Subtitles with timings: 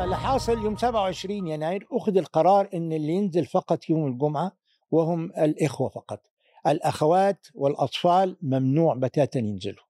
[0.00, 4.52] فاللي حاصل يوم 27 يناير أخذ القرار إن اللي ينزل فقط يوم الجمعة
[4.90, 6.22] وهم الإخوة فقط.
[6.66, 9.84] الأخوات والأطفال ممنوع بتاتا ينزلوا.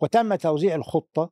[0.00, 1.30] وتم توزيع الخطة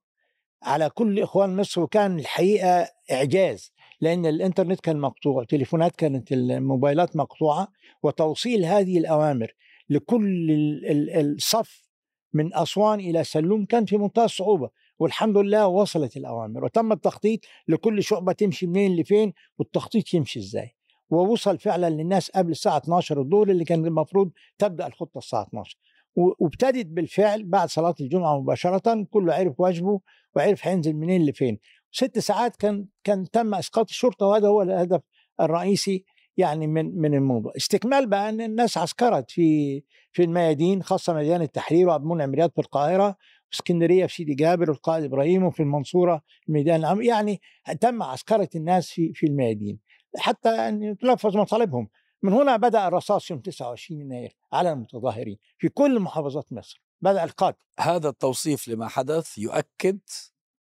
[0.63, 7.69] على كل إخوان مصر وكان الحقيقة إعجاز لأن الإنترنت كان مقطوع التليفونات كانت الموبايلات مقطوعة
[8.03, 9.55] وتوصيل هذه الأوامر
[9.91, 11.85] لكل ال- ال- الصف
[12.33, 14.71] من أسوان إلى سلوم كان في منتهى الصعوبة.
[14.99, 20.75] والحمد لله وصلت الأوامر وتم التخطيط لكل شعبة تمشي منين لفين والتخطيط يمشي إزاي.
[21.11, 25.77] ووصل فعلا للناس قبل الساعة 12 الظهر اللي كان المفروض تبدأ الخطة الساعة 12
[26.17, 30.01] و- وابتدت بالفعل بعد صلاة الجمعة مباشرة كله عرف واجبه
[30.37, 31.59] وعرف هينزل منين لفين.
[31.93, 35.01] ست ساعات كان كان تم إسقاط الشرطة وهذا هو الهدف
[35.41, 36.05] الرئيسي
[36.37, 37.53] يعني من من الموضوع.
[37.57, 42.61] استكمال بقى إن الناس عسكرت في في الميادين خاصة ميدان التحرير وعبد المنعم رياض في
[42.61, 43.17] القاهرة
[43.55, 47.03] اسكندرية في سيدي جابر والقائد إبراهيم وفي المنصورة الميدان العام.
[47.03, 47.41] يعني
[47.81, 49.79] تم عسكرة الناس في في الميادين.
[50.17, 51.89] حتى أن تنفذ مطالبهم
[52.23, 56.83] من هنا بدأ الرصاص يوم 29 يناير على المتظاهرين في كل محافظات مصر.
[57.01, 59.99] بدأ القتل هذا التوصيف لما حدث يؤكد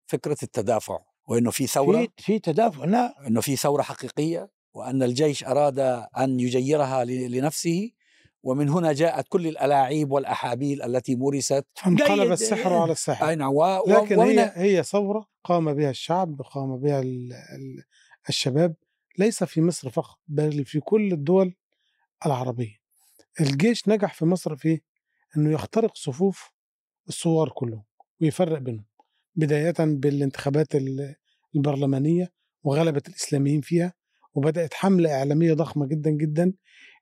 [0.07, 1.99] فكرة التدافع وإنه في ثورة.
[2.03, 2.85] في في تدافع.
[2.85, 3.27] لا.
[3.27, 5.79] إنه في ثورة حقيقية وأن الجيش أراد
[6.19, 7.91] أن يجيرها لنفسه.
[8.45, 12.33] ومن هنا جاءت كل الألاعيب والأحابيل التي مورست انقلب.
[12.33, 13.29] السحر على السحر.
[13.29, 13.83] اين و...
[13.89, 17.85] لكن ومن هي هي ثورة قام بها الشعب قام بها ال- ال-
[18.29, 18.75] الشباب.
[19.19, 21.55] ليس في مصر فقط بل في كل الدول
[22.27, 22.77] العربية.
[23.41, 24.81] الجيش نجح في مصر في
[25.37, 26.51] أنه يخترق صفوف
[27.09, 27.85] الثوار كلهم
[28.21, 28.85] ويفرق بينهم
[29.35, 31.15] بداية بالانتخابات ال-
[31.57, 33.93] البرلمانية وغلبة الإسلاميين فيها
[34.35, 36.53] وبدأت حملة إعلامية ضخمة جدا جدا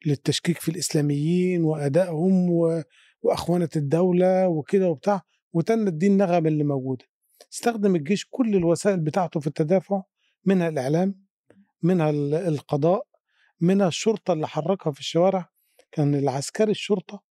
[0.06, 2.83] للتشكيك في الإسلاميين وأدائهم و...
[3.22, 5.22] وأخوانة الدولة وكده وبتاع
[5.53, 7.05] وتنت دي النغمة اللي موجودة
[7.53, 10.03] استخدم الجيش كل الوسائل بتاعته في التدافع
[10.44, 11.22] منها الإعلام
[11.83, 13.06] منها ال- القضاء
[13.61, 15.49] منها الشرطة اللي حركها في الشوارع.
[15.93, 17.22] كان العسكري الشرطة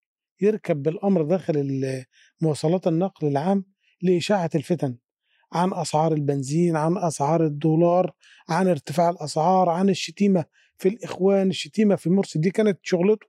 [0.41, 1.81] يركب بالأمر داخل
[2.41, 3.66] مواصلات النقل العام
[4.01, 4.97] لإشاعة الفتن
[5.53, 8.12] عن أسعار البنزين عن أسعار الدولار
[8.50, 10.45] عن ارتفاع الأسعار عن الشتيمة.
[10.81, 13.28] في الإخوان الشتيمة في مرسي دي كانت شغلته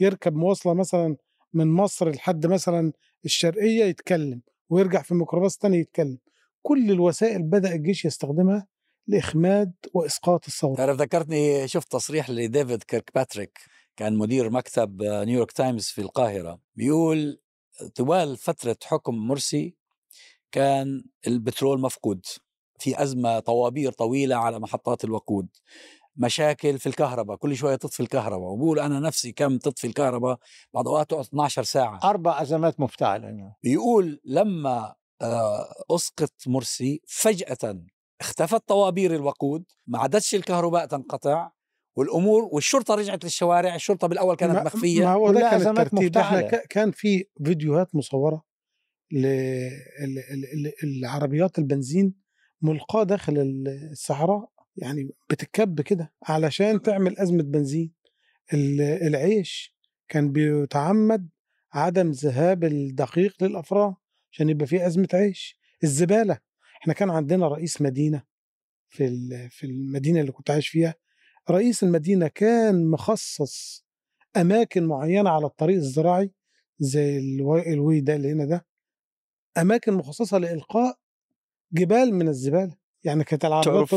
[0.00, 1.16] يركب مواصلة مثلا
[1.52, 2.92] من مصر لحد مثلا
[3.24, 6.18] الشرقية يتكلم ويرجع في ميكروباص تاني يتكلم.
[6.62, 8.66] كل الوسائل بدأ الجيش يستخدمها
[9.06, 10.76] لإخماد وإسقاط الثورة.
[10.76, 13.58] تعرف ذكرتني شفت تصريح لديفيد كيركباتريك
[13.96, 17.40] كان مدير مكتب نيويورك تايمز في القاهرة بيقول
[17.94, 19.76] طوال فترة حكم مرسي
[20.52, 22.26] كان البترول مفقود
[22.78, 25.48] في أزمة طوابير طويلة على محطات الوقود.
[26.16, 30.38] مشاكل في الكهرباء كل شوية تطفي الكهرباء وبقول أنا نفسي كم تطفي الكهرباء
[30.74, 32.00] بعض أوقات تقعد 12 ساعة.
[32.04, 37.82] أربع أزمات مفتعلة بيقول لما آه، أسقط مرسي فجأة
[38.20, 41.50] اختفت طوابير الوقود ما عادتش الكهرباء تنقطع
[41.96, 45.04] والأمور والشرطة رجعت للشوارع الشرطة بالأول كانت ما- مخفية.
[45.04, 46.16] ما هو ده كان أزمات الترتيب.
[46.18, 46.62] إحنا مفتعلة.
[46.70, 48.44] كان في فيديوهات مصورة
[50.82, 52.14] للعربيات البنزين
[52.62, 57.92] ملقاة داخل ال- الصحراء يعني بتتكب كده علشان تعمل أزمة بنزين.
[58.54, 59.76] ال- العيش
[60.08, 61.28] كان بيتعمد
[61.72, 63.94] عدم ذهاب الدقيق للأفران
[64.32, 65.58] عشان يبقى في أزمة عيش.
[65.84, 66.38] الزبالة
[66.82, 68.22] إحنا كان عندنا رئيس مدينة
[68.88, 69.08] في
[69.50, 70.94] في المدينة اللي كنت عايش فيها.
[71.50, 73.84] رئيس المدينة كان مخصص
[74.36, 76.30] أماكن معينة على الطريق الزراعي
[76.78, 77.18] زي
[77.66, 78.66] الوي ده اللي هنا ده.
[79.58, 80.98] أماكن مخصصة لإلقاء
[81.72, 82.76] جبال من الزبالة.
[83.04, 83.94] يعني كانت العربيات تعرف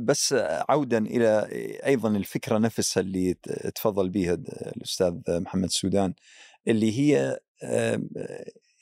[0.00, 0.34] بس
[0.68, 1.48] عودا إلى
[1.86, 3.34] أيضا الفكرة نفسها اللي
[3.74, 4.34] تفضل بها
[4.76, 6.14] الأستاذ محمد السودان
[6.68, 7.38] اللي هي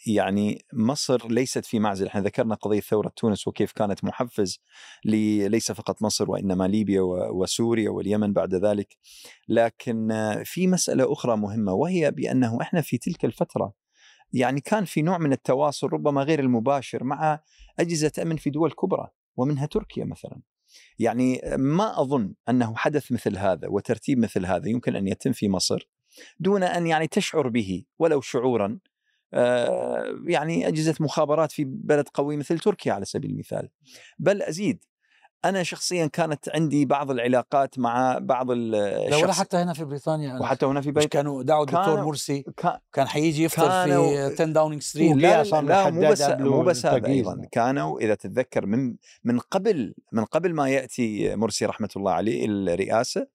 [0.06, 2.06] يعني مصر ليست في معزل.
[2.06, 4.60] إحنا ذكرنا قضية ثورة تونس وكيف كانت محفز
[5.04, 7.00] ليس فقط مصر وإنما ليبيا
[7.30, 8.96] وسوريا واليمن بعد ذلك.
[9.48, 10.08] لكن
[10.44, 13.72] في مسألة أخرى مهمة وهي بأنه إحنا في تلك الفترة
[14.32, 17.40] يعني كان في نوع من التواصل ربما غير المباشر مع
[17.78, 19.08] أجهزة أمن في دول كبرى.
[19.36, 20.40] ومنها تركيا مثلا.
[20.98, 25.88] يعني ما أظن أنه حدث مثل هذا وترتيب مثل هذا يمكن أن يتم في مصر
[26.40, 28.78] دون أن يعني تشعر به ولو شعورا.
[29.34, 33.68] آه، يعني أجهزة مخابرات في بلد قوي مثل تركيا على سبيل المثال.
[34.18, 34.84] بل أزيد
[35.44, 39.38] أنا شخصيا كانت عندي بعض العلاقات مع بعض لا ولا الشخص.
[39.40, 43.44] حتى هنا في بريطانيا وحتى هنا في بيت كانوا دعوا الدكتور مرسي كان كان حيجي
[43.44, 47.06] يفطر في 10 Downing Street لا لا, لا مو بس مو بس هذا.
[47.06, 52.46] أيضا كانوا إذا تتذكر من من قبل من قبل ما يأتي مرسي رحمة الله عليه
[52.46, 53.26] الرئاسة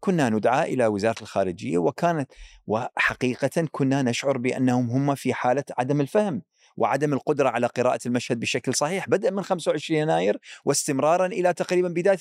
[0.00, 2.32] كنا ندعى إلى وزارة الخارجية وكانت
[2.66, 6.42] وحقيقه كنا نشعر بأنهم هم في حالة عدم الفهم.
[6.80, 9.08] وعدم القدرة على قراءة المشهد بشكل صحيح.
[9.08, 12.18] بدأ من 25 يناير واستمرارا إلى تقريبا بداية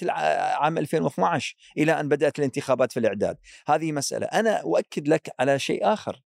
[0.55, 3.37] عام 2012 إلى أن بدأت الانتخابات في الإعداد.
[3.67, 4.25] هذه مسألة.
[4.25, 6.21] أنا أؤكد لك على شيء آخر.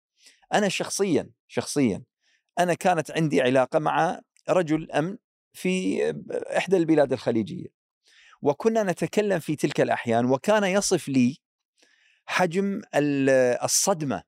[0.55, 2.03] أنا شخصيا شخصيا
[2.59, 5.17] أنا كانت عندي علاقة مع رجل أمن
[5.53, 6.01] في
[6.57, 7.67] إحدى البلاد الخليجية.
[8.43, 11.37] وكنا نتكلم في تلك الأحيان وكان يصف لي
[12.27, 13.31] حجم ال-
[13.65, 14.23] الصدمة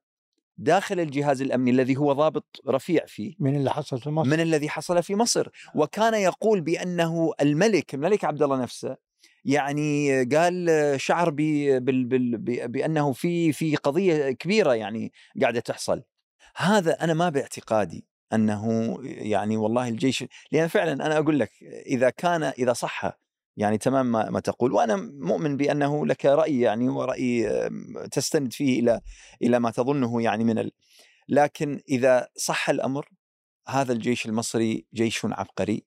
[0.59, 3.35] داخل الجهاز الأمني الذي هو ضابط رفيع فيه.
[3.39, 4.31] من اللي حصل في مصر.
[4.31, 5.49] من الذي حصل في مصر.
[5.75, 8.97] وكان يقول بأنه الملك الملك عبد الله نفسه
[9.45, 10.71] يعني قال
[11.01, 11.37] شعر ب
[11.85, 16.03] بال بال بأنه في في قضية كبيرة يعني قاعدة تحصل.
[16.57, 21.51] هذا أنا ما باعتقادي أنه يعني والله الجيش لأن فعلا أنا أقول لك
[21.87, 23.19] إذا كان إذا صح
[23.57, 27.49] يعني تمام ما, ما تقول وأنا مؤمن بأنه لك رأي يعني ورأي
[28.13, 29.01] تستند فيه إلى
[29.43, 30.73] إلى ما تظنه يعني من ال...
[31.29, 33.09] لكن إذا صح الأمر
[33.69, 35.85] هذا الجيش المصري جيش عبقري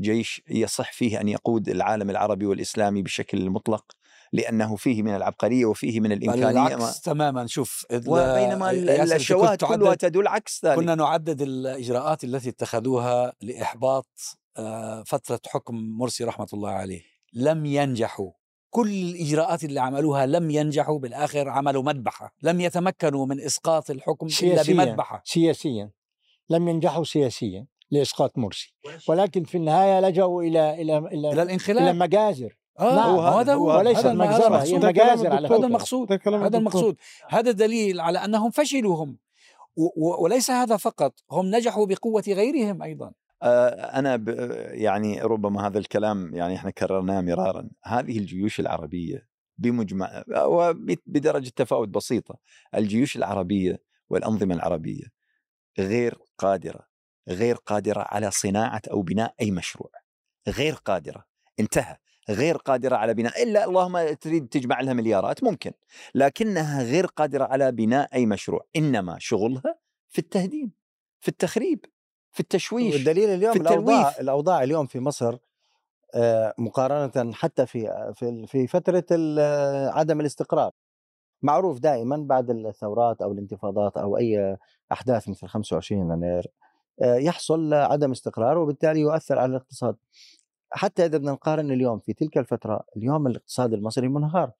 [0.00, 3.92] جيش يصح فيه أن يقود العالم العربي والإسلامي بشكل مطلق.
[4.32, 7.46] لأنه فيه من العبقرية وفيه من الإمكانية ما بالعكس تماما.
[7.46, 10.76] شوف وبينما الشواهد كلها تعدد- تدل عكس ذلك.
[10.76, 14.06] كنا نعدد الإجراءات التي اتخذوها لإحباط
[14.56, 17.02] آه، فترة حكم مرسي رحمة الله عليه.
[17.32, 18.30] لم ينجحوا.
[18.70, 20.98] كل الإجراءات اللي عملوها لم ينجحوا.
[20.98, 22.34] بالآخر عملوا مذبحة.
[22.42, 25.22] لم يتمكنوا من إسقاط الحكم إلا سياسيا بمذبحة.
[25.24, 25.90] سياسيا.
[26.50, 28.74] لم ينجحوا سياسيا لإسقاط مرسي.
[29.08, 32.57] ولكن في النهاية لجأوا إلى إلى إلى, إلى إلى الانخلاء مجازر.
[32.78, 35.48] آه نعم، هو هذا هو وليس هذا الم- هذا المجزرة، هي مجازر على.
[35.48, 35.56] هذا.
[35.56, 36.58] المقصود هذا.
[36.58, 36.96] المقصود.
[37.28, 39.18] هذا دليل على أنهم فشلوا هم.
[39.96, 43.12] وليس هذا فقط هم نجحوا بقوة غيرهم أيضا.
[43.42, 44.28] آه، أنا ب...
[44.72, 47.68] يعني ربما هذا الكلام يعني إحنا كررناه مرارا.
[47.84, 49.28] هذه الجيوش العربية
[49.58, 52.38] بمجمع وبدرجه تفاوت بسيطة.
[52.74, 55.04] الجيوش العربية والأنظمة العربية
[55.78, 56.80] غير قادرة
[57.28, 59.90] غير قادرة على صناعة أو بناء أي مشروع.
[60.48, 61.24] غير قادرة.
[61.60, 61.96] انتهى.
[62.30, 65.72] غير قادرة على بناء إلا اللهم تريد تجمع لها مليارات ممكن
[66.14, 69.78] لكنها غير قادرة على بناء أي مشروع إنما شغلها
[70.08, 70.72] في التهديم
[71.20, 71.84] في التخريب
[72.32, 74.20] في التشويش والدليل اليوم في الأوضاع التلويث.
[74.20, 75.36] الأوضاع اليوم في مصر
[76.14, 80.72] آه، مقارنة حتى في في في فترة ال- آه، عدم الاستقرار
[81.42, 84.56] معروف دائما بعد الثورات أو الانتفاضات أو أي
[84.92, 86.46] أحداث مثل 25 يناير
[87.02, 89.96] آه، يحصل عدم استقرار وبالتالي يؤثر على الاقتصاد
[90.70, 94.52] حتى إذا بدنا نقارن اليوم في تلك الفترة اليوم الاقتصاد المصري منهار.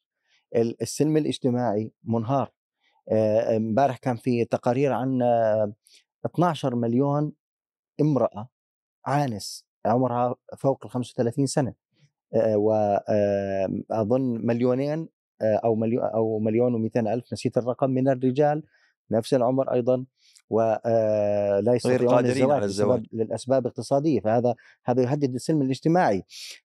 [0.57, 2.51] ال- السلم الاجتماعي منهار.
[3.57, 5.73] امبارح كان في تقارير عن آه،
[6.27, 7.33] 12 مليون
[8.01, 8.49] امرأة
[9.07, 11.75] عانس عمرها فوق ال 35 سنة.
[12.55, 15.09] واظن مليونين
[15.43, 18.63] أو مليون أو مليون و200 ألف نسيت الرقم من الرجال.
[19.11, 20.05] نفس العمر أيضا.
[20.51, 23.07] ولا يستطيعون قادرين على الزواج الزواج.
[23.13, 24.21] للأسباب الاقتصادية.
[24.21, 24.55] فهذا
[24.85, 26.25] هذا يهدد السلم الاجتماعي.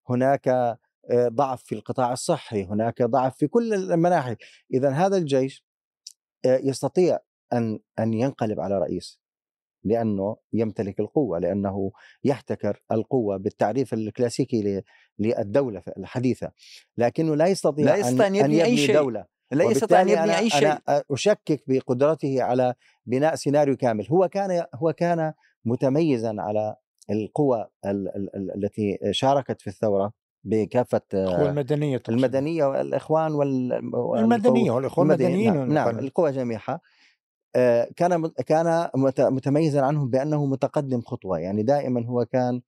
[0.10, 2.64] هناك آه، ضعف في القطاع الصحي.
[2.64, 4.36] هناك ضعف في كل المناحي.
[4.74, 5.66] إذا هذا الجيش
[6.46, 7.20] آه، يستطيع
[7.54, 9.24] أن أن ينقلب على رئيس
[9.84, 11.92] لأنه يمتلك القوة لأنه
[12.24, 14.84] يحتكر القوة بالتعريف الكلاسيكي
[15.20, 16.52] للدولة الحديثة.
[16.98, 18.96] لكنه لا يستطيع لا يستطيع أن يبني أي شيء.
[18.96, 19.33] دولة.
[19.54, 20.68] لا يستطيع أن وبالتالي يبني أنا- أي شيء.
[20.68, 22.74] أنا أشكك بقدرته على
[23.06, 24.08] بناء سيناريو كامل.
[24.12, 25.34] هو كان هو كان
[25.66, 26.76] متميزا على
[27.10, 30.12] القوى ال- ال- ال- التي شاركت في الثورة
[30.44, 32.14] بكافة القوى المدنية تقصد.
[32.14, 33.74] المدنية والإخوان وال
[34.18, 36.06] المدنية والإخوان المدني- المدنيين نعم, نعم والإخوان.
[36.08, 36.80] القوى جميعها.
[37.56, 41.40] آه، كان كان مت- متميزا عنهم بأنه متقدم خطوة.
[41.40, 42.62] يعني دائما هو كان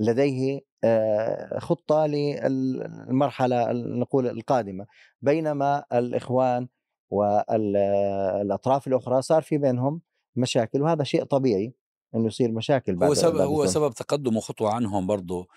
[0.00, 4.86] لديه آه، خطة للمرحلة نقول القادمة
[5.22, 6.68] بينما الإخوان
[7.10, 10.00] والأطراف الأخرى صار في بينهم
[10.36, 11.72] مشاكل وهذا شيء طبيعي
[12.14, 13.66] إنه يصير مشاكل بعد هو سبب بعد هو.
[13.66, 15.48] سبب تقدمه خطوه عنهم برضه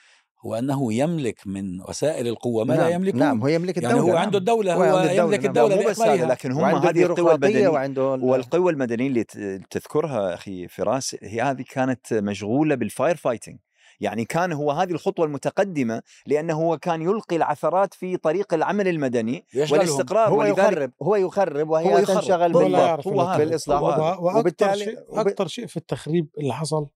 [0.45, 4.03] هو أنه يملك من وسائل القوة ما نعم لا يملكون نعم هو يملك يعني الدولة
[4.11, 4.23] هو نعم.
[4.25, 5.47] عنده الدولة هو هو عنده الدولة، يملك نعم.
[5.49, 9.23] الدولة بس هذا باكملها لكن هم هذه القوى المدنيه وعنده ال- والقوى المدنية اللي
[9.69, 13.57] تذكرها أخي فراس هي هذه كانت مشغولة بال fire fighting
[14.03, 19.45] يعني كان هو هذه الخطوة المتقدمة لأنه هو كان يلقي العثرات في طريق العمل المدني.
[19.55, 20.91] والاستقرار هو يخرب.
[21.01, 22.19] هو يخرب وهي هو يخرب.
[22.19, 23.07] تنشغل بالضبط.
[23.07, 23.81] هو بالإصلاح.
[23.81, 26.87] وأكثر وبالتالي شيء أكثر شيء في التخريب اللي حصل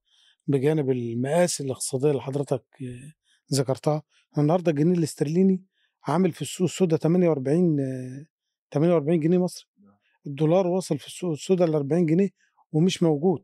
[0.47, 2.63] بجانب المآسي الاقتصاديه اللي حضرتك
[3.53, 4.03] ذكرتها
[4.37, 5.63] النهارده الجنيه الاسترليني
[6.07, 8.25] عامل في السوق السوداء 48 آه،
[8.73, 9.65] 48 جنيه مصري.
[10.27, 12.29] الدولار وصل في السوق السوداء ل 40 جنيه
[12.71, 13.43] ومش موجود.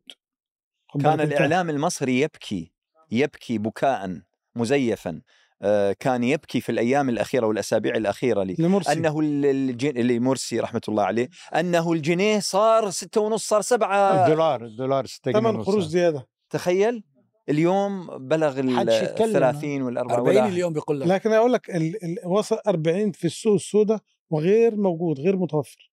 [1.02, 1.22] كان.
[1.22, 2.73] الإعلام المصري يبكي.
[3.14, 4.20] يبكي بكاء
[4.56, 5.22] مزيفا
[5.62, 8.56] آه، كان يبكي في الأيام الأخيرة والأسابيع الأخيرة لي.
[8.60, 8.92] لمرسي.
[8.92, 14.24] أنه ال- الج- اللي مرسي رحمة الله عليه أنه الجنيه صار ستة ونص صار سبعة.
[14.26, 15.66] الدولار الدولار 6 جنيه ثمان ونص.
[15.68, 16.28] قروش زيادة.
[16.50, 17.04] تخيل؟
[17.50, 19.34] اليوم بلغ ال حدش يتكلم.
[19.34, 21.08] 30 وال 40 40 اليوم بيقول لك.
[21.08, 22.04] لكن أقول لك ال...
[22.04, 22.18] ال...
[22.26, 25.92] وصل 40 في السوق السوداء وغير موجود غير متوفر.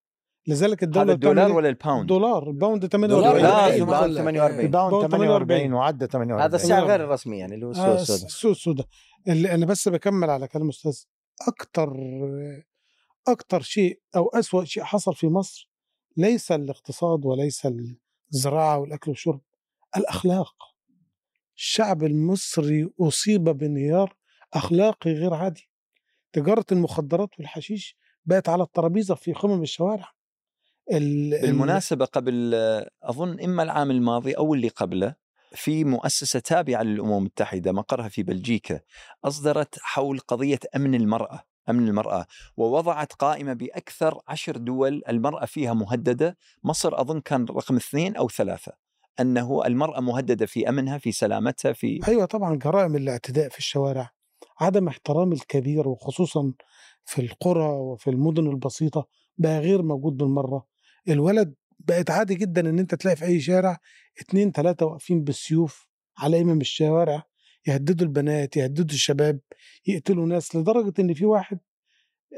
[0.50, 3.48] لذلك الدولة هذا الدولار بتعمل ولا إيه؟ ال pound؟ الدولار ال pound دولار 48 لا،
[3.48, 4.20] لا ال pound بقول لك.
[4.20, 4.60] 48.
[4.66, 6.84] ال pound pound 48 48 وعدى 48 هذا السعر.
[6.86, 8.86] غير الرسمي يعني اللي هو السوق آه، السوداء السوق السوداء
[9.28, 11.02] اللي أنا بس بكمل على كلام أستاذ
[11.48, 11.92] أكتر
[13.28, 15.70] أكتر شيء أو أسوأ شيء حصل في مصر
[16.16, 17.68] ليس الاقتصاد وليس
[18.32, 19.40] الزراعة والأكل والشرب
[19.96, 20.54] الأخلاق
[21.56, 24.16] الشعب المصري أصيب بانهيار
[24.54, 25.70] أخلاقي غير عادي
[26.32, 30.19] تجارة المخدرات والحشيش بقت على الترابيزة في قمم الشوارع ال- ال-
[31.42, 32.54] بالمناسبة قبل
[33.02, 35.14] أظن إما العام الماضي أو اللي قبله
[35.54, 38.80] في مؤسسة تابعة للأمم المتحدة مقرها في بلجيكا
[39.24, 46.36] أصدرت حول قضية أمن المرأة أمن المرأة ووضعت قائمة بأكثر عشر دول المرأة فيها مهددة
[46.64, 48.72] مصر أظن كان رقم اثنين أو ثلاثة
[49.20, 54.10] أنه المرأة مهددة في أمنها في سلامتها في أيوه طبعا جرائم الاعتداء في الشوارع
[54.60, 56.52] عدم احترام الكبير وخصوصا
[57.04, 59.06] في القرى وفي المدن البسيطة
[59.38, 60.69] بقى غير موجود بالمرة.
[61.08, 63.78] الولد بقت عادي جدا إن أنت تلاقي في أي شارع
[64.20, 65.86] اتنين تلاتة واقفين بالسيوف
[66.18, 67.22] على إمام الشوارع
[67.66, 69.40] يهددوا البنات يهددوا الشباب
[69.86, 71.58] يقتلوا ناس لدرجة إن في واحد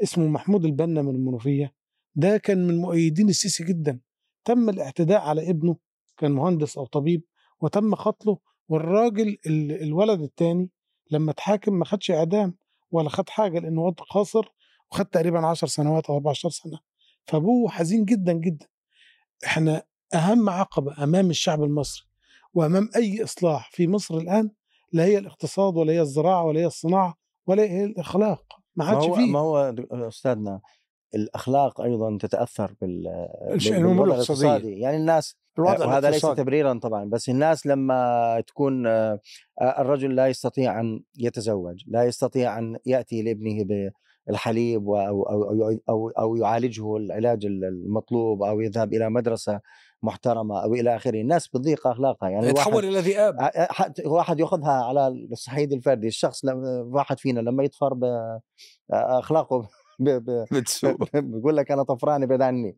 [0.03, 1.73] اسمه محمود البنا من المنوفية
[2.15, 3.99] ده كان من مؤيدين السيسي جدا.
[4.45, 5.77] تم الاعتداء على ابنه
[6.17, 7.23] كان مهندس أو طبيب
[7.61, 8.37] وتم قتله
[8.69, 10.69] والراجل ال- الولد الثاني
[11.11, 12.55] لما اتحاكم ما خدش إعدام
[12.91, 14.45] ولا خد حاجة لأنه واد قاصر
[14.91, 16.79] وخد تقريبا 10 سنوات أو 14 سنة.
[17.25, 18.67] فأبوه حزين جدا جدا
[19.45, 22.07] إحنا أهم عقبة أمام الشعب المصري
[22.53, 24.51] وأمام أي إصلاح في مصر الآن
[24.91, 28.43] لا هي الاقتصاد ولا هي الزراعة ولا هي الصناعة ولا هي الأخلاق
[28.75, 30.61] ما عادش فيه ما هو أستاذنا
[31.15, 33.27] الأخلاق أيضا تتأثر بال
[33.69, 34.03] بالوضع.
[34.03, 36.21] الاقتصادي يعني الناس الوضع وهذا ليس.
[36.21, 39.19] تبريرا طبعا بس الناس لما تكون آه،
[39.61, 43.63] آه، الرجل لا يستطيع أن يتزوج لا يستطيع أن يأتي لابنه
[44.27, 49.59] بالحليب و- أو أو أو أو, أو يعالجه العلاج المطلوب أو يذهب إلى مدرسة
[50.03, 51.21] محترمة أو إلى آخره.
[51.21, 52.29] الناس بتضيق أخلاقها.
[52.29, 53.35] يعني يتحول إلى ذئاب.
[54.05, 56.07] واحد يأخذها على الصعيد الفردي.
[56.07, 56.45] الشخص
[56.85, 57.93] واحد فينا لما يطفر
[58.89, 60.09] باخلاقه ب...
[60.09, 60.45] ب...
[60.51, 62.77] بتسوق بيقول لك أنا طفران ابعد عني.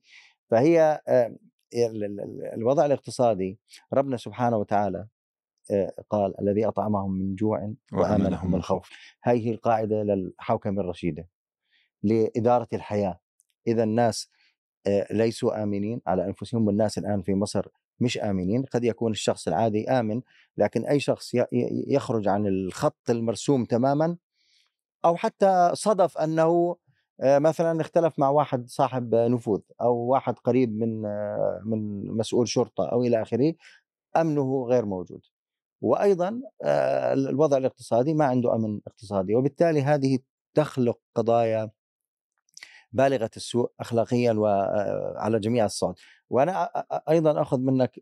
[0.51, 1.27] فهي آه،
[1.75, 3.59] ال- ال- ال- الوضع الاقتصادي
[3.93, 5.07] ربنا سبحانه وتعالى
[5.71, 8.89] آه، قال الذي أطعمهم من جوع وأمنهم من خوف.
[9.23, 11.27] هذه القاعدة للحوكمة الرشيدة.
[12.03, 13.19] لإدارة الحياة.
[13.67, 14.29] إذا الناس
[14.87, 17.67] آه، ليسوا آمنين على أنفسهم والناس الآن في مصر
[17.99, 20.21] مش آمنين قد يكون الشخص العادي آمن
[20.57, 21.31] لكن أي شخص
[21.87, 24.17] يخرج عن الخط المرسوم تماما
[25.05, 26.75] أو حتى صدف أنه
[27.21, 32.89] آه، مثلا اختلف مع واحد صاحب نفوذ أو واحد قريب من آه، من مسؤول شرطة
[32.91, 33.53] أو إلى آخره
[34.17, 35.21] أمنه غير موجود.
[35.81, 36.41] وأيضا
[37.13, 40.19] الوضع الاقتصادي ما عنده أمن اقتصادي وبالتالي هذه
[40.53, 41.71] تخلق قضايا
[42.95, 45.95] بالغة السوء اخلاقيا وعلى جميع الصعد
[46.29, 46.63] وأنا
[47.09, 47.99] أيضا أخذ منك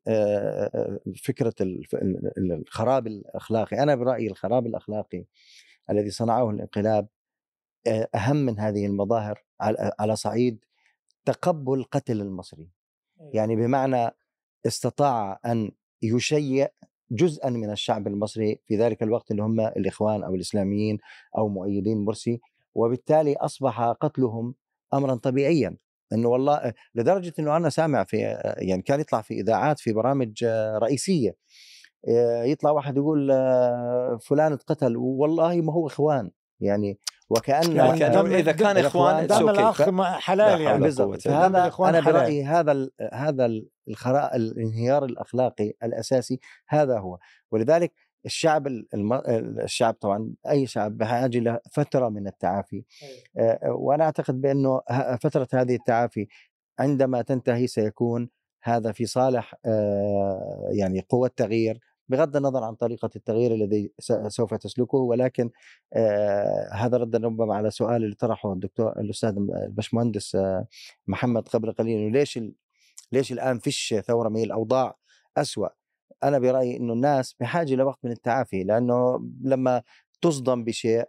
[1.23, 1.53] فكرة
[2.37, 3.83] الخراب الأخلاقي.
[3.83, 5.25] أنا برأيي الخراب الأخلاقي
[5.89, 7.07] الذي صنعه الانقلاب
[8.15, 10.65] أهم من هذه المظاهر على على صعيد
[11.25, 12.69] تقبل قتل المصري.
[13.33, 14.11] يعني بمعنى
[14.65, 15.71] استطاع أن
[16.01, 16.67] يشيع
[17.11, 20.97] جزءا من الشعب المصري في ذلك الوقت اللي هم الإخوان أو الإسلاميين
[21.37, 22.41] أو مؤيدين مرسي
[22.75, 24.55] وبالتالي أصبح قتلهم
[24.97, 25.77] امرا طبيعيا
[26.13, 28.17] إنه والله لدرجة إنه أنا سامع في
[28.57, 30.43] يعني كان يطلع في إذاعات في برامج
[30.81, 31.35] رئيسية
[32.09, 38.33] آه، يطلع واحد يقول آه، فلان اتقتل والله ما هو إخوان يعني وكأن يعني دم-
[38.33, 39.49] إذا كان إخوان دم.
[39.49, 39.81] الأخ
[40.19, 42.05] حلال لا يعني بالضبط الإخوان أنا.
[42.11, 47.17] برأيي هذا هذا ال- الخراء الانهيار الأخلاقي الأساسي هذا هو
[47.51, 47.93] ولذلك
[48.25, 49.13] الشعب ال- الم...
[49.63, 52.83] الشعب طبعا أي شعب بحاجه إلى فترة من التعافي.
[53.37, 54.81] آه، وأنا أعتقد بأنه
[55.21, 56.27] فترة هذه التعافي
[56.79, 58.29] عندما تنتهي سيكون
[58.63, 59.55] هذا في صالح
[60.71, 63.91] يعني قوى التغيير بغض النظر عن طريقة التغيير الذي
[64.27, 64.97] سوف تسلكه.
[64.97, 65.49] ولكن
[66.73, 70.37] هذا ردا ربما على سؤال اللي طرحه الدكتور الأستاذ البشمهندس
[71.07, 72.39] محمد قبل قليل ليش
[73.11, 74.97] ليش الآن فيش ثورة من الأوضاع
[75.37, 75.67] أسوأ؟
[76.23, 79.83] أنا برأيي إنه الناس بحاجة لوقت من التعافي لأنه لما
[80.21, 81.03] تصدم بشيء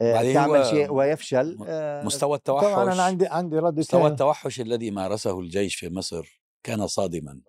[0.00, 4.06] آه، تعمل شيء ويفشل آه، مستوى طبعا أنا التوحش عندي عندي رد مستوى.
[4.06, 7.40] التوحش الذي مارسه الجيش في مصر كان صادما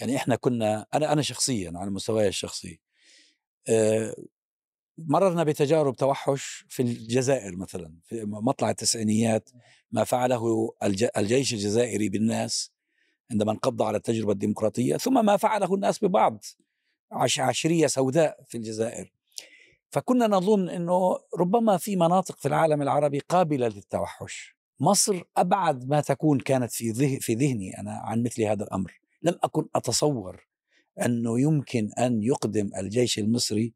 [0.00, 2.80] يعني إحنا كنا أنا أنا شخصيا على مستواي الشخصي
[3.68, 4.14] آه،
[4.98, 9.50] مررنا بتجارب توحش في الجزائر مثلا في مطلع التسعينيات
[9.90, 12.72] ما فعله الج- الجيش الجزائري بالناس
[13.30, 16.44] عندما انقض على التجربة الديمقراطية ثم ما فعله الناس ببعض
[17.12, 19.12] عش عشرية سوداء في الجزائر.
[19.90, 24.56] فكنا نظن أنه ربما في مناطق في العالم العربي قابلة للتوحش.
[24.80, 29.00] مصر أبعد ما تكون كانت في ذه في ذهني أنا عن مثل هذا الأمر.
[29.22, 30.46] لم أكن أتصور
[31.04, 33.74] أنه يمكن أن يقدم الجيش المصري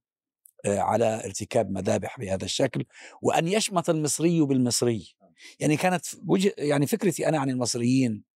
[0.64, 2.84] آه، على ارتكاب مذابح بهذا الشكل
[3.22, 5.14] وأن يشمت المصري بالمصري.
[5.60, 8.29] يعني كانت وجه يعني فكرتي أنا عن المصريين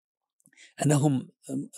[0.85, 1.28] أنهم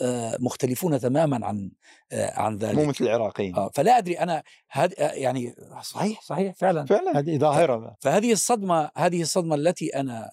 [0.02, 1.70] آه، مختلفون تماما عن
[2.12, 2.74] آه، عن ذلك.
[2.74, 3.56] مو مثل العراقيين.
[3.56, 6.84] آه فلا أدري أنا هذه يعني صحيح صحيح فعلا.
[6.84, 7.18] فعلا.
[7.18, 10.30] هذه ظاهره فهذه الصدمة هذه الصدمة التي أنا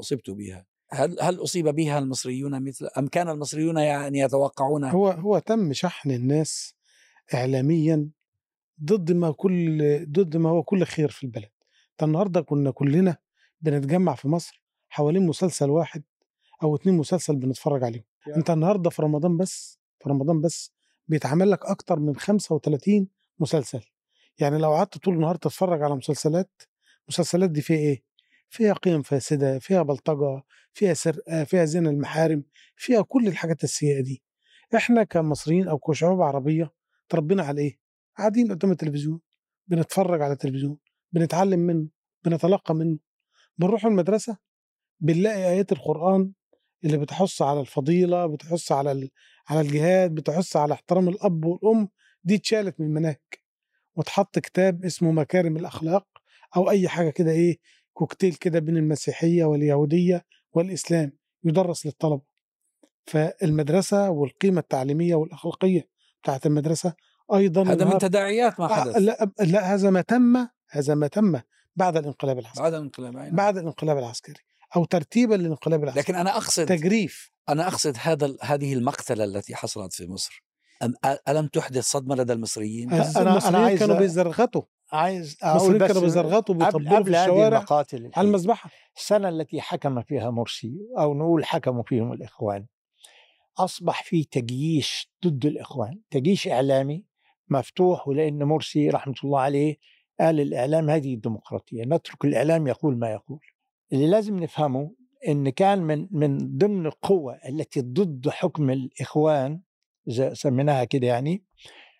[0.00, 5.38] أصبت بها هل هل أصيب بها المصريون مثل أم كان المصريون يعني يتوقعون؟ هو هو
[5.38, 6.74] تم شحن الناس
[7.34, 8.10] اعلاميا
[8.84, 11.50] ضد ما كل ضد ما هو كل خير في البلد.
[12.00, 13.16] ده النهارده كنا كلنا
[13.60, 16.02] بنتجمع في مصر حوالين مسلسل واحد
[16.62, 18.04] أو اتنين مسلسل بنتفرج عليهم.
[18.36, 20.72] أنت النهارده في رمضان بس في رمضان بس
[21.08, 23.80] بيتعمل لك أكتر من 35 مسلسل.
[24.38, 26.62] يعني لو قعدت طول النهار تتفرج على مسلسلات
[27.08, 28.02] المسلسلات دي فيها إيه؟
[28.48, 32.44] فيها قيم فاسدة فيها بلطجة فيها سرقة فيها زنا المحارم
[32.76, 34.22] فيها كل الحاجات السيئة دي.
[34.76, 36.72] إحنا كمصريين أو كشعوب عربية
[37.08, 37.78] تربينا على إيه؟
[38.18, 39.20] قاعدين قدام التلفزيون
[39.68, 40.78] بنتفرج على التلفزيون
[41.12, 41.88] بنتعلم منه
[42.24, 42.98] بنتلقى منه.
[43.58, 44.36] بنروح المدرسة
[45.00, 46.32] بنلاقي آيات القرآن
[46.84, 49.10] اللي بتحث على الفضيلة بتحث على ال-
[49.48, 51.88] على الجهاد بتحث على احترام الأب والأم
[52.24, 53.16] دي اتشالت من المناهج
[53.96, 56.06] واتحط كتاب اسمه مكارم الأخلاق
[56.56, 57.58] أو أي حاجة كده إيه
[57.92, 61.12] كوكتيل كده بين المسيحية واليهودية والإسلام
[61.44, 62.22] يدرس للطلبة.
[63.06, 65.88] فالمدرسة والقيمة التعليمية والأخلاقية
[66.22, 66.94] بتاعت المدرسة
[67.34, 68.96] أيضا هذا من تداعيات ما آه، حدث.
[68.96, 71.40] لا لا هذا ما تم هذا ما تم
[71.76, 72.62] بعد الانقلاب العسكري.
[72.62, 73.36] بعد الانقلاب نعم.
[73.36, 74.40] بعد الانقلاب العسكري.
[74.76, 76.02] أو ترتيبا للانقلاب العسكري.
[76.02, 77.32] لكن أنا أقصد تجريف.
[77.48, 80.44] أنا أقصد هذا هذه المقتلة التي حصلت في مصر.
[80.82, 80.94] أم
[81.28, 84.62] ألم تحدث صدمة لدى المصريين؟ أنا- أنا المصريين عايز كانوا بيزرغطوا.
[84.92, 87.56] عايز أقول المصريين بس كانوا بيزرغطوا بيطبلوا في الشوارع.
[87.58, 88.26] المقاتل على.
[88.28, 88.70] المذبحة.
[88.96, 92.66] السنة التي حكم فيها مرسي أو نقول حكموا فيهم الإخوان
[93.58, 96.00] أصبح في تجييش ضد الإخوان.
[96.10, 97.04] تجييش إعلامي
[97.48, 99.76] مفتوح ولأن مرسي رحمة الله عليه
[100.20, 103.40] قال الإعلام هذه الديمقراطية نترك الإعلام يقول ما يقول.
[103.92, 104.90] اللي لازم نفهمه
[105.28, 109.60] إن كان من من ضمن القوة التي ضد حكم الإخوان
[110.06, 111.44] زي سميناها كده يعني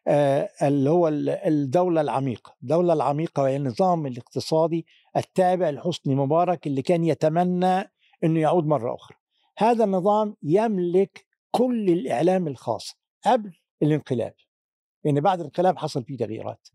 [0.09, 2.57] آه، اللي هو ال- الدولة العميقة.
[2.63, 7.93] الدولة العميقة وهي النظام الاقتصادي التابع لحسني مبارك اللي كان يتمنى
[8.25, 9.17] أنه يعود مرة أخرى.
[9.59, 12.95] هذا النظام يملك كل الإعلام الخاص
[13.27, 14.35] قبل الانقلاب.
[15.05, 16.69] يعني بعد الانقلاب حصل فيه تغييرات.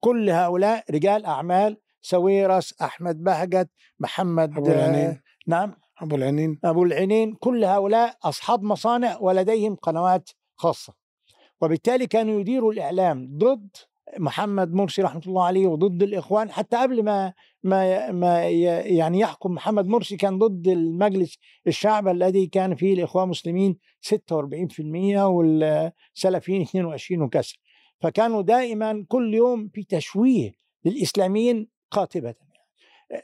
[0.00, 5.10] كل هؤلاء رجال أعمال سويرس أحمد بهجت محمد أبو العنين.
[5.10, 5.74] آه، نعم.
[6.02, 6.58] أبو العنين.
[6.64, 10.94] أبو العينين كل هؤلاء أصحاب مصانع ولديهم قنوات خاصة.
[11.60, 13.68] وبالتالي كانوا يديروا الإعلام ضد
[14.18, 18.48] محمد مرسي رحمة الله عليه وضد الإخوان حتى قبل ما ما ما
[18.80, 26.62] يعني يحكم محمد مرسي كان ضد المجلس الشعب الذي كان فيه الإخوان المسلمين 46% والسلفيين
[26.62, 27.60] 22 وكسر.
[28.00, 30.52] فكانوا دائما كل يوم في تشويه
[30.84, 32.34] للإسلاميين قاطبة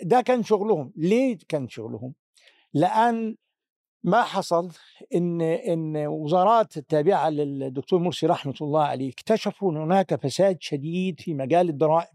[0.03, 0.93] ده كان شغلهم.
[0.97, 2.15] ليه كان شغلهم؟
[2.75, 3.37] لأن
[4.05, 4.71] ما حصل
[5.15, 11.35] إن إن وزارات التابعة للدكتور مرسي رحمة الله عليه اكتشفوا إن هناك فساد شديد في
[11.35, 12.09] مجال الضرائب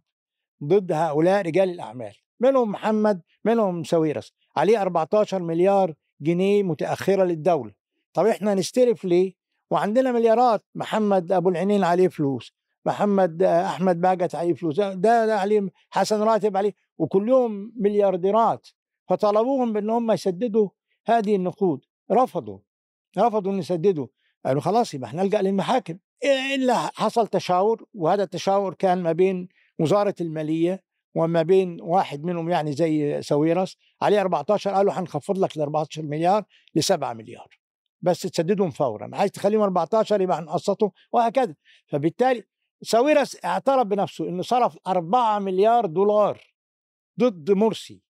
[0.64, 2.14] ضد هؤلاء رجال الأعمال.
[2.40, 7.72] منهم محمد منهم سويرس عليه 14 مليار جنيه متأخرة للدولة.
[8.14, 9.34] طب إحنا نستلف ليه؟
[9.72, 10.64] وعندنا مليارات.
[10.76, 12.54] محمد أبو العينين عليه فلوس.
[12.86, 14.80] محمد آه، أحمد باجت عليه فلوس.
[14.80, 18.68] ده, ده عليه حسن راتب عليه وكلهم مليارديرات.
[19.10, 20.70] فطلبوهم بأن هم يسددوا
[21.06, 21.86] هذه النقود.
[22.12, 22.60] رفضوا
[23.18, 24.08] رفضوا أن يسددوا.
[24.46, 25.98] قالوا خلاص يبقى إحنا نلجأ للمحاكم.
[26.56, 29.48] إلا حصل تشاور وهذا التشاور كان ما بين
[29.80, 30.84] وزارة المالية
[31.16, 36.44] وما بين واحد منهم يعني زي سويرس عليه 14 قالوا هنخفض لك ال 14 مليار
[36.76, 37.48] ل 7 مليار.
[38.02, 39.10] بس تسددهم فورا.
[39.14, 41.56] عايز تخليهم 14 يبقى هنقسطهم وهكذا.
[41.88, 42.44] فبالتالي
[42.84, 46.42] ساويرس اعترف بنفسه إنه صرف 4 مليار دولار
[47.20, 48.02] ضد مرسي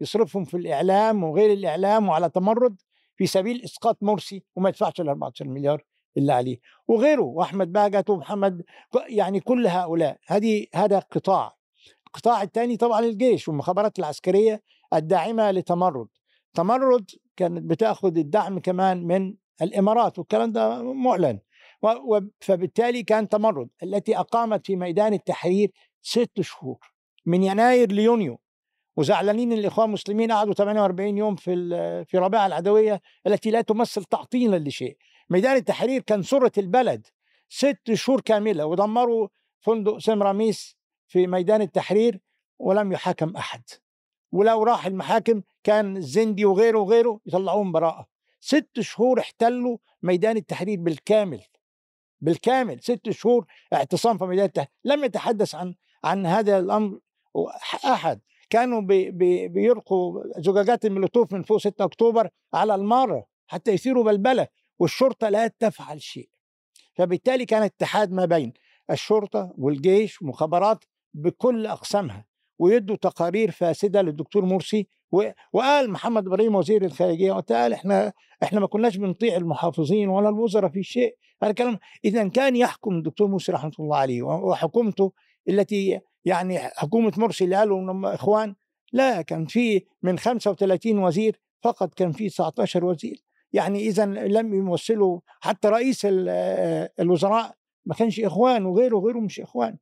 [0.00, 2.80] يصرفهم في الإعلام وغير الإعلام وعلى تمرد
[3.16, 5.84] في سبيل إسقاط مرسي وما يدفعش ال 14 مليار
[6.16, 6.60] اللي عليه.
[6.88, 8.62] وغيره وأحمد باجت ومحمد
[9.08, 10.18] يعني كل هؤلاء.
[10.26, 11.56] هذه هذا قطاع.
[12.06, 14.62] القطاع الثاني طبعا الجيش والمخابرات العسكرية
[14.94, 16.08] الداعمة لتمرد.
[16.54, 21.38] تمرد كانت بتأخذ الدعم كمان من الإمارات والكلام ده معلن.
[22.40, 25.70] فبالتالي كان تمرد التي أقامت في ميدان التحرير
[26.02, 26.78] ست شهور
[27.26, 28.40] من يناير ليونيو.
[28.96, 34.96] وزعلانين الإخوان المسلمين قعدوا 48 يوم في في رابعه العدوية التي لا تمثل تعطيلا لشيء.
[35.30, 37.06] ميدان التحرير كان سره البلد
[37.48, 39.28] ست شهور كاملة ودمروا
[39.60, 40.76] فندق سمراميس
[41.08, 42.20] في ميدان التحرير
[42.58, 43.62] ولم يحاكم أحد.
[44.32, 48.06] ولو راح المحاكم كان الزندي وغيره وغيره يطلعوهم براءه
[48.40, 51.40] ست شهور احتلوا ميدان التحرير بالكامل.
[52.20, 54.70] بالكامل ست شهور اعتصام في ميدان التحرير.
[54.84, 56.98] لم يتحدث عن عن هذا الأمر
[57.84, 58.20] أحد.
[58.50, 64.46] كانوا بي بي بيلقوا زجاجات المولوتوف من فوق 6 أكتوبر على الماره حتى يثيروا بلبلة
[64.78, 66.28] والشرطة لا تفعل شيء.
[66.94, 68.52] فبالتالي كان اتحاد ما بين
[68.90, 72.26] الشرطة والجيش والمخابرات بكل أقسامها
[72.58, 74.88] ويدوا تقارير فاسدة للدكتور مرسي
[75.52, 80.82] وقال محمد إبراهيم وزير الخارجية وقال إحنا إحنا ما كناش بنطيع المحافظين ولا الوزراء في
[80.82, 81.16] شيء.
[81.42, 85.12] هذا الكلام اذا كان يحكم الدكتور مرسي رحمة الله عليه وحكومته
[85.48, 88.54] التي يعني حكومة مرسي اللي قالوا إنهم إخوان
[88.92, 93.24] لا كان في من 35 وزير فقط كان في 19 وزير.
[93.52, 96.00] يعني اذا لم يمثلوا حتى رئيس
[97.00, 97.54] الوزراء
[97.86, 99.76] ما كانش إخوان وغيره وغيره مش إخوان.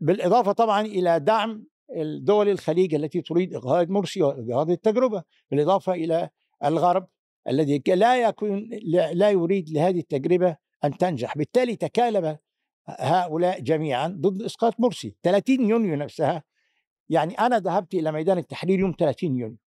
[0.00, 1.64] بالإضافة طبعا إلى دعم
[1.96, 6.30] الدول الخليج التي تريد اغهاض مرسي واغهاض التجربة بالإضافة إلى
[6.64, 7.08] الغرب
[7.48, 8.68] الذي لا يكون
[9.12, 11.38] لا يريد لهذه التجربة أن تنجح.
[11.38, 12.38] بالتالي تكالب
[12.86, 16.42] هؤلاء جميعا ضد إسقاط مرسي 30 يونيو نفسها
[17.08, 19.58] يعني أنا ذهبت إلى ميدان التحرير يوم 30 يونيو.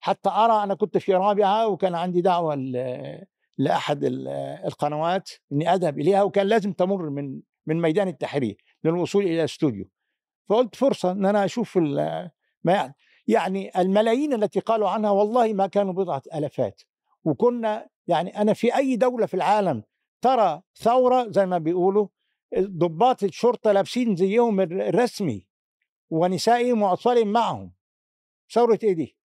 [0.00, 2.54] حتى أرى أنا كنت في رابعة وكان عندي دعوة
[3.58, 4.00] لأحد
[4.64, 9.88] القنوات إني أذهب إليها وكان لازم تمر من من ميدان التحرير للوصول إلى الاستوديو
[10.48, 12.30] فقلت فرصة إن أنا أشوف ما
[12.64, 12.94] يعني
[13.26, 16.82] يعني الملايين التي قالوا عنها والله ما كانوا بضعة آلافات
[17.24, 19.82] وكنا يعني أنا في أي دولة في العالم
[20.22, 22.08] ترى ثورة زي ما بيقولوا
[22.58, 25.46] ضباط الشرطة لابسين زيهم الرسمي
[26.10, 27.72] ونسائهم وأطفالهم معهم
[28.52, 29.16] ثورة إيه دي؟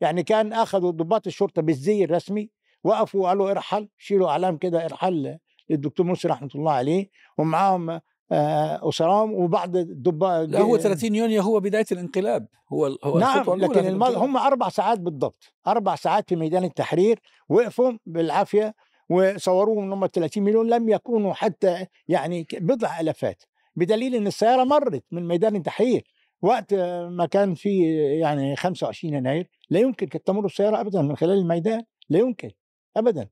[0.00, 2.50] يعني كان أخذوا ضباط الشرطة بالزي الرسمي
[2.84, 5.38] وقفوا وقالوا ارحل شيلوا إعلام كده ارحل
[5.70, 8.00] للدكتور مرسي رحمة الله عليه ومعاهم
[8.32, 12.46] اسرام وبعض الضباط لا هو 30 يونيو هو بداية الانقلاب.
[12.72, 15.54] هو هو نعم لكن المال هم أربع ساعات بالضبط.
[15.66, 18.74] أربع ساعات في ميدان التحرير وقفوا بالعافية
[19.10, 20.70] وصوروهم إن هم 30 مليون.
[20.70, 23.42] لم يكونوا حتى يعني بضع آلافات.
[23.76, 26.04] بدليل إن السيارة مرت من ميدان التحرير.
[26.42, 26.74] وقت
[27.08, 31.82] ما كان في يعني 25 يناير لا يمكن كانت تمر السيارة ابدا من خلال الميدان.
[32.08, 32.50] لا يمكن
[32.96, 33.28] ابدا.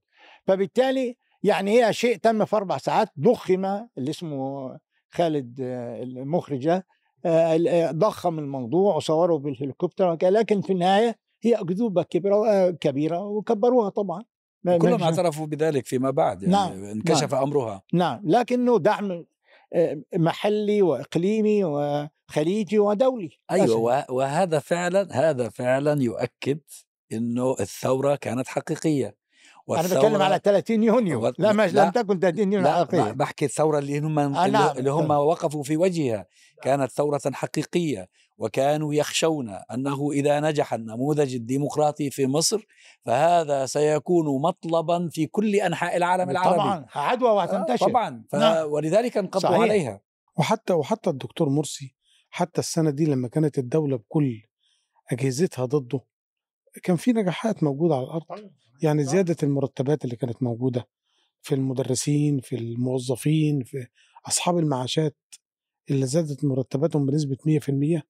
[0.47, 3.65] فبالتالي يعني هي شيء تم في أربع ساعات ضخم
[3.99, 4.79] اللي اسمه
[5.11, 6.87] خالد المخرجة
[7.91, 14.23] ضخم الموضوع وصوره بالهليكوبتر لكن في النهاية هي أكذوبة كبيرة كبيرة وكبروها طبعا
[14.65, 17.83] كلهم اعترفوا بذلك فيما بعد يعني نعم انكشف نعم أمرها.
[17.93, 19.25] نعم لكنه دعم
[20.17, 26.61] محلي وإقليمي وخليجي ودولي أيوه وهذا فعلا هذا فعلا يؤكد
[27.13, 29.17] إنه الثورة كانت حقيقية.
[29.71, 31.33] أنا بتكلم على 30 يونيو.
[31.39, 34.77] لا مش لم تكن 30 يونيو حقيقيه بحكي الثورة اللي هم آه نعم.
[34.79, 36.27] اللي هم وقفوا في وجهها.
[36.63, 42.67] كانت ثورة حقيقية وكانوا يخشون أنه إذا نجح النموذج الديمقراطي في مصر
[43.05, 46.57] فهذا سيكون مطلبا في كل أنحاء العالم العربي.
[46.57, 47.87] طبعا عدوى وهتنتشر.
[47.87, 48.25] طبعا.
[48.31, 48.35] ف...
[48.37, 48.67] نعم.
[48.73, 49.61] ولذلك انقضوا صحيح.
[49.61, 50.01] عليها.
[50.39, 51.97] وحتى وحتى الدكتور مرسي
[52.31, 54.43] حتى السنة دي لما كانت الدولة بكل
[55.13, 56.01] أجهزتها ضده
[56.83, 58.25] كان في نجاحات موجودة على الأرض
[58.83, 60.89] يعني زيادة المرتبات اللي كانت موجودة
[61.43, 63.87] في المدرسين في الموظفين في
[64.27, 65.17] أصحاب المعاشات
[65.91, 67.37] اللي زادت مرتباتهم بنسبة
[67.99, 68.01] 100%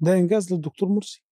[0.00, 1.22] ده إنجاز للدكتور مرسي.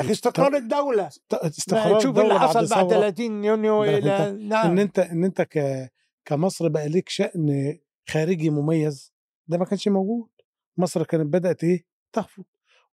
[0.00, 1.10] أخي استقرار الدولة.
[1.32, 4.70] استقرار شوف اللي حصل بعد 30 يونيو إلى نعم.
[4.70, 5.88] إن أنت إن أنت ك
[6.24, 9.12] كمصر بقى ليك شأن خارجي مميز
[9.48, 10.28] ده ما كانش موجود.
[10.76, 12.44] مصر كانت بدأت إيه؟ تخفض.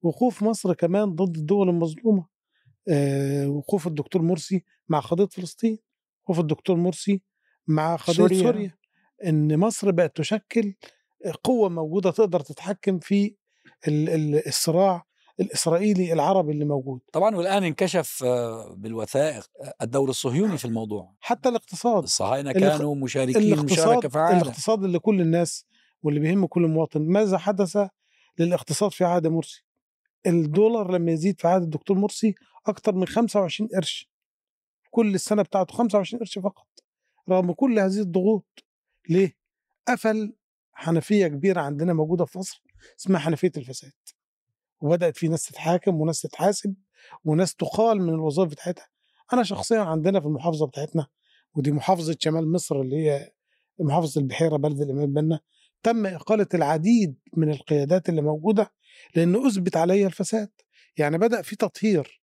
[0.02, 2.22] وقوف مصر كمان ضد الدول المظلومة.
[2.22, 2.33] آه
[3.48, 5.80] وقوف الدكتور مرسي مع قضية فلسطين
[6.24, 7.22] وقوف الدكتور مرسي
[7.68, 8.78] مع قضية سوريا, سوريا.
[9.26, 10.74] إن مصر بقت تشكل
[11.44, 13.36] قوة موجودة تقدر تتحكم في
[14.48, 15.06] الصراع
[15.40, 17.02] الإسرائيلي العربي اللي موجود.
[17.14, 18.24] طبعا والآن انكشف
[18.76, 19.48] بالوثائق
[19.82, 21.16] الدور الصهيوني في الموضوع.
[21.20, 22.04] حتى الاقتصاد.
[22.04, 25.66] الصهاينة كانوا مشاركين الاقتصاد مشاركه فعاله الاقتصاد اللي كل الناس
[26.04, 27.78] واللي بيهم كل مواطن ماذا حدث
[28.40, 29.66] للاقتصاد في عهد مرسي؟
[30.28, 32.36] الدولار لما يزيد في عهد الدكتور مرسي
[32.68, 34.10] أكثر من 25 قرش.
[34.92, 36.68] كل السنة بتاعته 25 قرش فقط.
[37.30, 38.64] رغم كل هذه الضغوط.
[39.10, 39.38] ليه؟
[39.88, 40.36] قفل
[40.72, 42.64] حنفية كبيرة عندنا موجودة في مصر
[43.00, 43.92] اسمها حنفية الفساد.
[44.82, 46.76] وبدأت في ناس تتحاكم وناس تتحاسب
[47.24, 48.88] وناس تقال من الوظائف بتاعتها.
[49.34, 51.08] أنا شخصيا عندنا في المحافظة بتاعتنا
[51.56, 53.32] ودي محافظة شمال مصر اللي هي
[53.80, 55.40] محافظة البحيرة بلد الامام بنا
[55.84, 58.72] تم إقالة العديد من القيادات اللي موجودة
[59.16, 60.50] لأنه أثبت عليها الفساد.
[60.98, 62.23] يعني بدأ في تطهير.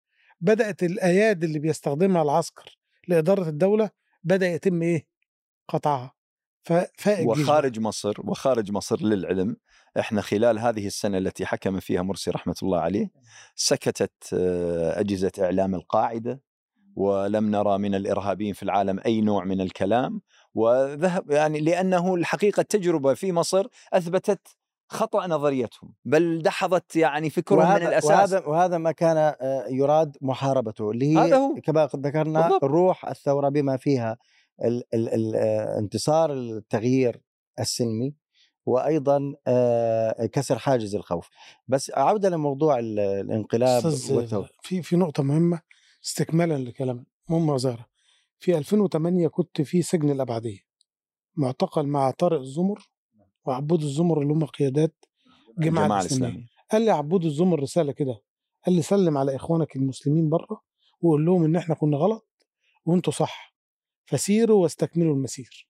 [0.44, 2.78] بدأت الايادي اللي بيستخدمها العسكر
[3.08, 3.90] لإدارة الدولة
[4.24, 5.08] بدأ يتم إيه؟
[5.68, 6.14] قطعها.
[7.28, 9.56] وخارج مصر وخارج مصر للعلم
[10.00, 13.12] إحنا خلال هذه السنة التي حكم فيها مرسي رحمة الله عليه
[13.56, 16.42] سكتت آه، أجهزة إعلام القاعدة
[16.96, 20.22] ولم نرى من الإرهابيين في العالم أي نوع من الكلام
[20.54, 24.48] وذهب يعني لأنه الحقيقة التجربة في مصر أثبتت
[24.94, 30.18] خطأ نظريتهم بل دحضت يعني فكرهم من وهذا الأساس وهذا وهذا ما كان آه، يراد
[30.22, 31.56] محاربته اللي هي هذا هو.
[31.64, 32.64] كما قد ذكرنا بالضبط.
[32.64, 34.18] روح الثورة بما فيها
[34.64, 37.22] ال ال ال آه، انتصار التغيير
[37.60, 38.16] السلمي
[38.66, 41.30] وأيضا آه، كسر حاجز الخوف
[41.68, 45.62] بس عوده لموضوع ال- الانقلاب والثوره في في نقطة مهمة
[46.06, 47.86] استكمالا لكلام أم وزارة
[48.40, 50.60] في 2008 كنت في سجن الأبعدية
[51.36, 52.90] معتقل مع طارق الزمر
[53.46, 55.06] وعبود الزمر اللي هم قيادات
[55.58, 56.26] الجماعة الجماعة الإسلامية.
[56.28, 56.48] الإسلامية.
[56.72, 58.22] قال لي عبود الزمر رسالة كده
[58.66, 60.62] قال لي سلم على إخوانك المسلمين بره
[61.02, 62.28] وقول لهم إن إحنا كنا غلط
[62.86, 63.56] وأنتوا صح
[64.06, 65.68] فسيروا واستكملوا المسير.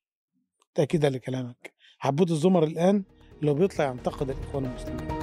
[0.76, 1.74] تأكيدا لكلامك.
[2.04, 3.04] عبود الزمر الآن
[3.42, 5.23] لو بيطلع ينتقد الإخوان المسلمين.